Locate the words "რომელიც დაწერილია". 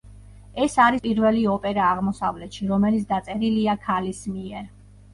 2.75-3.81